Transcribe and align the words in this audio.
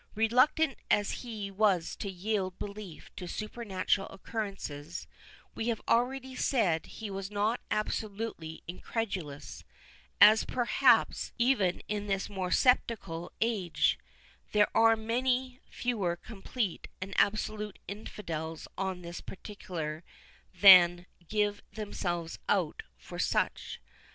Reluctant 0.15 0.79
as 0.89 1.11
he 1.21 1.51
was 1.51 1.95
to 1.97 2.09
yield 2.09 2.57
belief 2.57 3.15
to 3.15 3.27
supernatural 3.27 4.07
occurrences, 4.09 5.05
we 5.53 5.67
have 5.67 5.79
already 5.87 6.33
said 6.35 6.87
he 6.87 7.11
was 7.11 7.29
not 7.29 7.61
absolutely 7.69 8.63
incredulous; 8.67 9.63
as 10.19 10.43
perhaps, 10.43 11.33
even 11.37 11.81
in 11.87 12.07
this 12.07 12.31
more 12.31 12.49
sceptical 12.49 13.31
age, 13.41 13.99
there 14.53 14.75
are 14.75 14.95
many 14.95 15.59
fewer 15.69 16.15
complete 16.15 16.87
and 16.99 17.13
absolute 17.17 17.77
infidels 17.87 18.67
on 18.79 19.03
this 19.03 19.21
particular 19.21 20.03
than 20.51 21.05
give 21.27 21.61
themselves 21.73 22.39
out 22.49 22.81
for 22.97 23.19
such. 23.19 23.79